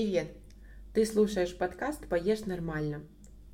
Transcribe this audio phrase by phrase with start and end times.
[0.00, 0.28] Привет!
[0.94, 3.02] Ты слушаешь подкаст «Поешь нормально».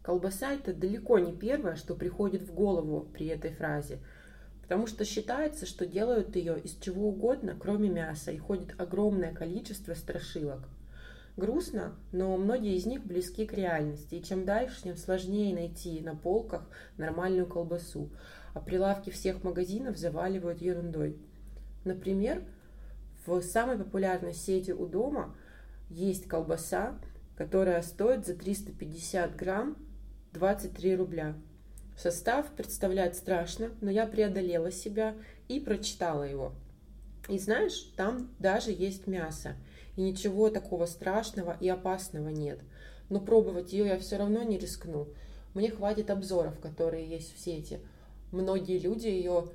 [0.00, 3.98] Колбаса– это далеко не первое, что приходит в голову при этой фразе,
[4.62, 9.94] потому что считается, что делают ее из чего угодно, кроме мяса, и ходит огромное количество
[9.94, 10.68] страшилок.
[11.36, 16.14] Грустно, но многие из них близки к реальности, и чем дальше, тем сложнее найти на
[16.14, 18.08] полках нормальную колбасу,
[18.54, 21.18] а прилавки всех магазинов заваливают ерундой.
[21.84, 22.44] Например,
[23.26, 25.34] в самой популярной сети у дома–
[25.88, 26.98] есть колбаса,
[27.36, 29.76] которая стоит за 350 грамм
[30.32, 31.34] 23 рубля.
[31.96, 35.14] Состав представляет страшно, но я преодолела себя
[35.48, 36.52] и прочитала его.
[37.28, 39.56] И знаешь, там даже есть мясо,
[39.96, 42.60] и ничего такого страшного и опасного нет.
[43.08, 45.08] Но пробовать ее я все равно не рискну.
[45.54, 47.80] Мне хватит обзоров, которые есть в сети.
[48.30, 49.48] Многие люди ее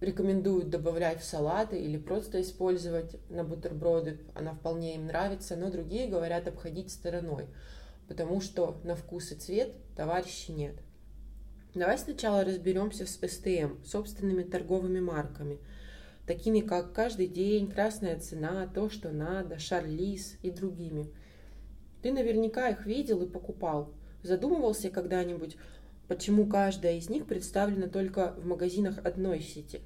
[0.00, 4.18] рекомендуют добавлять в салаты или просто использовать на бутерброды.
[4.34, 7.46] Она вполне им нравится, но другие говорят обходить стороной,
[8.08, 10.76] потому что на вкус и цвет товарищей нет.
[11.74, 15.58] Давай сначала разберемся с СТМ, собственными торговыми марками,
[16.26, 21.12] такими как «Каждый день», «Красная цена», «То, что надо», «Шарлиз» и другими.
[22.02, 23.92] Ты наверняка их видел и покупал.
[24.22, 25.56] Задумывался когда-нибудь,
[26.08, 29.80] почему каждая из них представлена только в магазинах одной сети.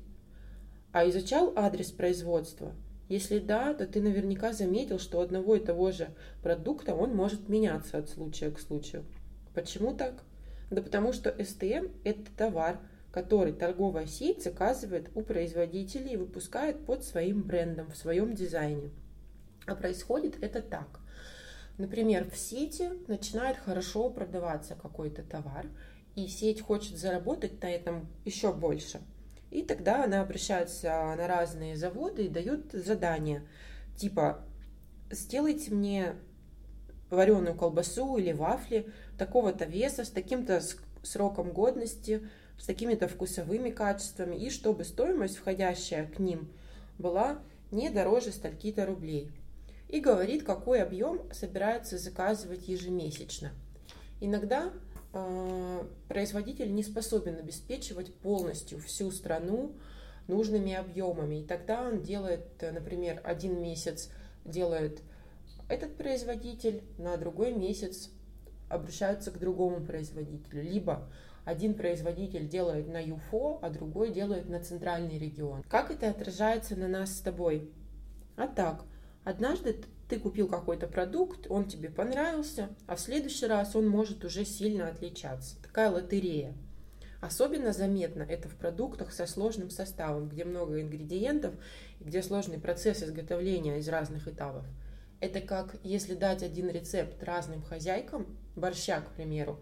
[0.94, 2.72] А изучал адрес производства?
[3.08, 7.48] Если да, то ты наверняка заметил, что у одного и того же продукта он может
[7.48, 9.04] меняться от случая к случаю.
[9.54, 10.22] Почему так?
[10.70, 12.78] Да потому что СТМ– это товар,
[13.10, 18.92] который торговая сеть заказывает у производителей и выпускает под своим брендом в своем дизайне.
[19.66, 21.00] А происходит это так.
[21.76, 25.66] Например, в сети начинает хорошо продаваться какой-то товар,
[26.14, 29.00] и сеть хочет заработать на этом еще больше.
[29.54, 33.46] И тогда она обращается на разные заводы и дает задания,
[33.96, 34.44] типа
[35.12, 36.16] сделайте мне
[37.08, 40.60] вареную колбасу или вафли такого-то веса, с таким-то
[41.04, 42.28] сроком годности,
[42.58, 46.52] с такими-то вкусовыми качествами, и чтобы стоимость, входящая к ним,
[46.98, 47.38] была
[47.70, 49.30] не дороже стольки-то рублей.
[49.88, 53.52] И говорит, какой объем собирается заказывать ежемесячно.
[54.20, 54.72] Иногда
[55.12, 59.72] а, производитель не способен обеспечивать полностью всю страну
[60.28, 61.40] нужными объемами.
[61.40, 64.10] И тогда он делает, например, один месяц
[64.44, 65.02] делает
[65.68, 68.10] этот производитель, на другой месяц
[68.68, 70.62] обращаются к другому производителю.
[70.62, 71.10] Либо
[71.44, 75.64] один производитель делает на ЮФО, а другой делает на центральный регион.
[75.68, 77.72] Как это отражается на нас с тобой?
[78.36, 78.84] А так,
[79.24, 79.80] однажды
[80.14, 84.86] ты купил какой-то продукт, он тебе понравился, а в следующий раз он может уже сильно
[84.86, 85.60] отличаться.
[85.60, 86.54] Такая лотерея.
[87.20, 91.54] Особенно заметно это в продуктах со сложным составом, где много ингредиентов
[91.98, 94.64] где сложный процесс изготовления из разных этапов.
[95.18, 99.58] Это как если дать один рецепт разным хозяйкам, борща, к примеру,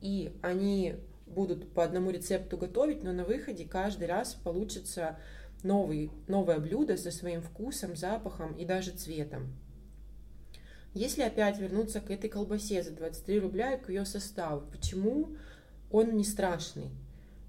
[0.00, 0.94] и они
[1.26, 5.18] будут по одному рецепту готовить, но на выходе каждый раз получится
[5.62, 9.54] новый, новое блюдо со своим вкусом, запахом и даже цветом.
[10.94, 15.36] Если опять вернуться к этой колбасе за 23 рубля и к ее составу, почему
[15.90, 16.90] он не страшный?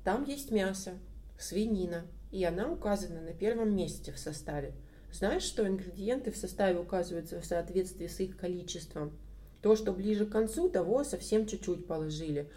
[0.03, 0.94] Там есть мясо,
[1.38, 4.73] свинина, и она указана на первом месте в составе.
[5.11, 9.16] Знаешь, что ингредиенты в составе указываются в соответствии с их количеством?
[9.62, 12.50] То, что ближе к концу, того совсем чуть-чуть положили.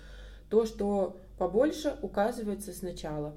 [0.48, 3.36] То, что побольше, указывается сначала.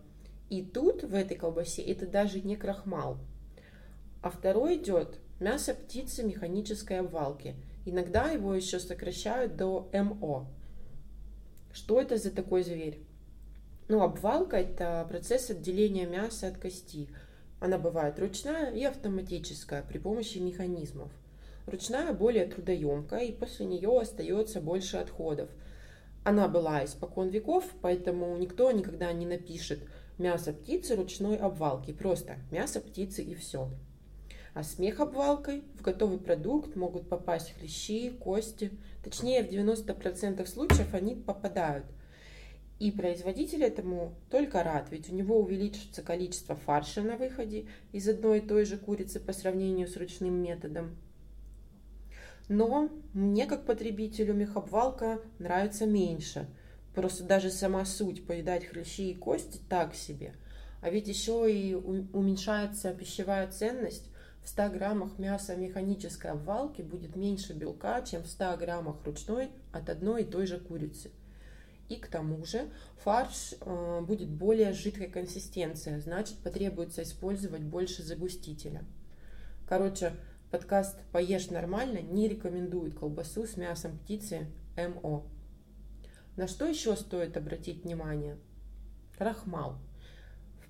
[0.49, 3.17] И тут, в этой колбасе, это даже не крахмал.
[4.21, 7.55] А второй идет мясо птицы механической обвалки.
[7.85, 10.47] Иногда его еще сокращают до МО.
[11.73, 12.99] Что это за такой зверь?
[13.87, 17.09] Ну, обвалка– это процесс отделения мяса от кости.
[17.59, 21.11] Она бывает ручная и автоматическая при помощи механизмов.
[21.65, 25.49] Ручная более трудоемкая, и после нее остается больше отходов.
[26.23, 29.79] Она была испокон веков, поэтому никто никогда не напишет
[30.19, 31.93] мясо птицы ручной обвалки.
[31.93, 33.71] Просто мясо птицы и все.
[34.53, 38.71] А смех обвалкой в готовый продукт могут попасть хрящи, кости.
[39.03, 41.85] Точнее, в 90% случаев они попадают.
[42.77, 48.39] И производитель этому только рад, ведь у него увеличится количество фарша на выходе из одной
[48.39, 50.97] и той же курицы по сравнению с ручным методом.
[52.49, 56.47] Но мне, как потребителю, мехобвалка нравится меньше.
[56.93, 60.33] Просто даже сама суть поедать хрящи и кости так себе.
[60.81, 64.10] А ведь еще и уменьшается пищевая ценность
[64.43, 69.89] в 100 граммах мяса механической обвалки будет меньше белка, чем в 100 граммах ручной от
[69.89, 71.11] одной и той же курицы.
[71.89, 72.69] И к тому же
[73.03, 78.83] фарш э, будет более жидкой консистенции, значит потребуется использовать больше загустителя.
[79.67, 80.13] Короче,
[80.51, 85.25] Подкаст «Поешь нормально» не рекомендует колбасу с мясом птицы МО.
[86.35, 88.37] На что еще стоит обратить внимание?
[89.17, 89.77] Крахмал.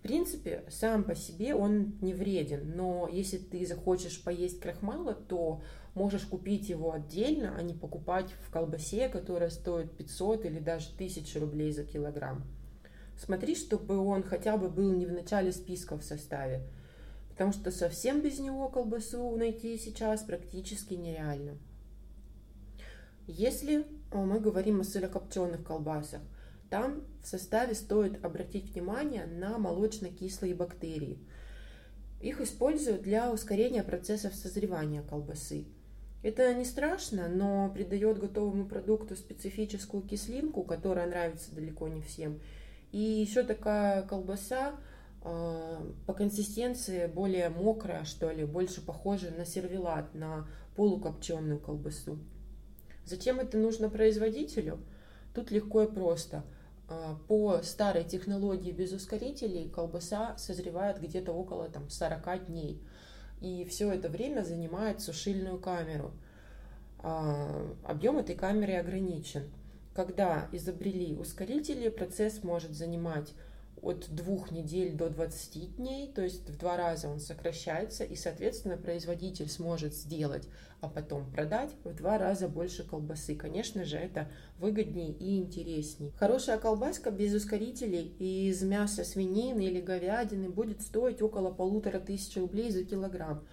[0.02, 5.62] Принципе, сам по себе он не вреден, но если ты захочешь поесть крахмала, то
[5.94, 11.40] можешь купить его отдельно, а не покупать в колбасе, которая стоит 500 или даже 1000
[11.40, 12.44] рублей за килограмм.
[13.16, 16.64] Смотри, чтобы он хотя бы был не в начале списка в составе,
[17.30, 21.60] потому что совсем без него колбасу найти сейчас практически нереально.
[23.28, 26.22] Если а, мы говорим о сырокопченых колбасах,
[26.72, 31.20] там в составе стоит обратить внимание на молочно-кислые бактерии.
[32.22, 35.66] Их используют для ускорения процессов созревания колбасы.
[36.24, 42.40] Это не страшно, но придает готовому продукту специфическую кислинку, которая нравится далеко не всем.
[42.94, 44.76] И еще такая колбаса
[45.26, 50.48] э, по консистенции более мокрая, что ли, больше похожа на сервелат, на
[50.78, 52.18] полукопченую колбасу.
[53.04, 54.80] Зачем это нужно производителю?
[55.34, 56.46] Тут легко и просто.
[56.92, 62.82] Э, по старой технологии без ускорителей колбаса созревает где-то около там, 40 дней
[63.40, 66.12] и все это время занимает сушильную камеру.
[67.00, 69.50] А, объем этой камеры ограничен.
[69.96, 73.34] Когда изобрели ускорители, процесс может занимать
[73.82, 78.78] от двух недель до 20 дней, то есть в два раза он сокращается, и, соответственно,
[78.78, 80.48] производитель сможет сделать,
[80.82, 83.36] а потом продать в два раза больше колбасы.
[83.36, 84.30] Конечно же, это
[84.60, 86.12] выгоднее и интереснее.
[86.18, 92.72] Хорошая колбаска без ускорителей из мяса свинины или говядины будет стоить около полутора тысяч рублей
[92.72, 93.44] за килограмм.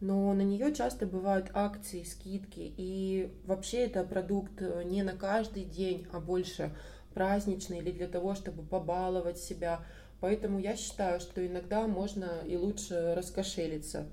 [0.00, 6.06] Но на нее часто бывают акции, скидки, и вообще это продукт не на каждый день,
[6.12, 6.72] а больше
[7.18, 9.80] праздничный или для того, чтобы побаловать себя.
[10.20, 14.06] Поэтому я считаю, что иногда можно и лучше раскошелиться.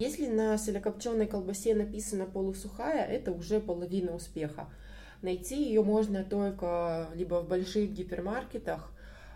[0.00, 4.68] Если на сырокопченой колбасе написано полусухая, это уже половина успеха.
[5.22, 8.90] Найти ее можно только либо в больших гипермаркетах,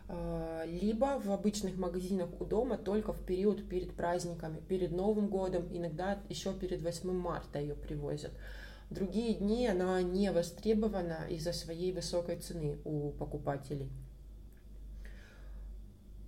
[0.08, 5.68] а, либо в обычных магазинах у дома только в период перед праздниками, перед Новым годом,
[5.72, 8.32] иногда еще перед 8 марта ее привозят
[8.90, 13.90] другие дни она не востребована из-за своей высокой цены у покупателей.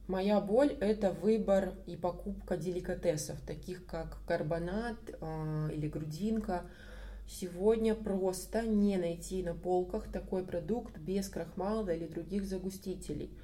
[0.07, 6.63] Моя боль– это выбор и покупка деликатесов, таких как карбонат э, или грудинка.
[7.27, 13.37] Сегодня просто не найти на полках такой продукт без крахмала или других загустителей.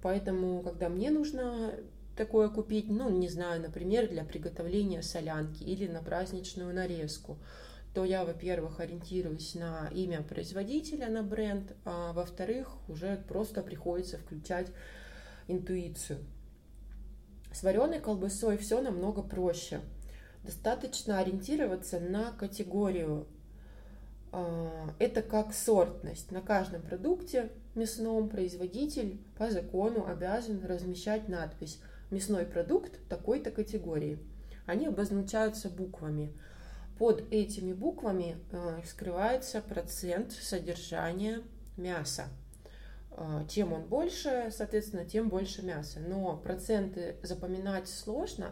[0.00, 1.74] Поэтому, когда мне нужно
[2.16, 7.36] такое купить, ну, не знаю, например, для приготовления солянки или на праздничную нарезку–
[7.98, 14.68] то я, во-первых, ориентируюсь на имя производителя, на бренд, а во-вторых, уже просто приходится включать
[15.48, 16.20] интуицию.
[17.52, 19.80] С вареной колбасой все намного проще.
[20.44, 23.26] Достаточно ориентироваться на категорию.
[24.30, 26.30] А, это как сортность.
[26.30, 31.80] На каждом продукте мясном производитель по закону обязан размещать надпись
[32.12, 34.20] «Мясной продукт такой-то категории».
[34.66, 36.32] Они обозначаются буквами–
[36.98, 41.42] под этими буквами э, скрывается процент содержания
[41.76, 42.24] мяса.
[43.12, 46.00] Э, чем он больше, соответственно, тем больше мяса.
[46.00, 48.50] Но проценты запоминать сложно.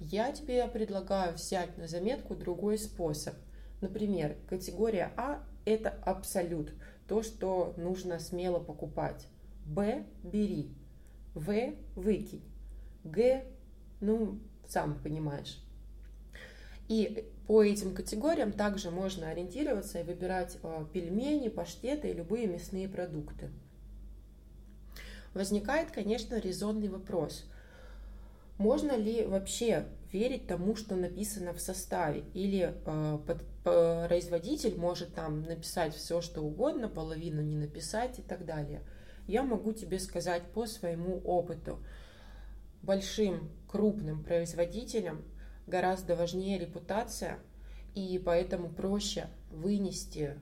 [0.00, 3.34] Я тебе предлагаю взять на заметку другой способ.
[3.80, 6.72] Например, категория А– это абсолют,
[7.06, 9.26] то, что нужно смело покупать.
[9.66, 10.74] Б– бери.
[11.34, 12.42] В– выкинь.
[13.04, 13.44] Г–
[14.00, 15.63] ну, сам понимаешь.
[16.88, 22.88] И по этим категориям также можно ориентироваться и выбирать э, пельмени, паштеты и любые мясные
[22.88, 23.50] продукты.
[25.34, 27.44] Возникает, конечно, резонный вопрос.
[28.56, 32.24] Можно ли вообще верить тому, что написано в составе?
[32.34, 33.18] Или э,
[34.08, 38.82] производитель может там написать все, что угодно, половину не написать и так далее?
[39.26, 41.78] Я могу тебе сказать по своему опыту.
[42.82, 45.24] Большим крупным производителям
[45.66, 47.38] гораздо важнее репутация,
[47.94, 50.38] и поэтому проще вынести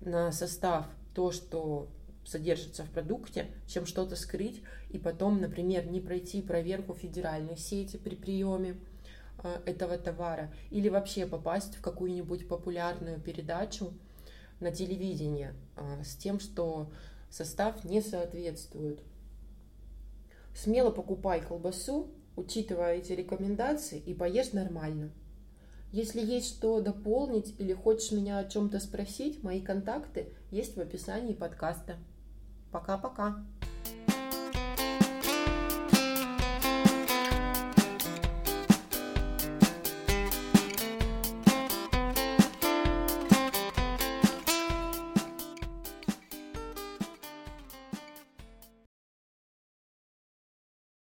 [0.00, 1.88] на состав то, что
[2.24, 8.14] содержится в продукте, чем что-то скрыть и потом, например, не пройти проверку федеральной сети при
[8.14, 8.76] приеме
[9.42, 13.94] э, этого товара или вообще попасть в какую-нибудь популярную передачу
[14.60, 16.90] на телевидении э, с тем, что
[17.30, 19.00] состав не соответствует.
[20.54, 25.10] Смело покупай колбасу, учитывая эти рекомендации, и поешь нормально.
[25.90, 31.32] Если есть что дополнить или хочешь меня о чем-то спросить, мои контакты есть в описании
[31.32, 31.96] подкаста.
[32.70, 33.44] Пока-пока.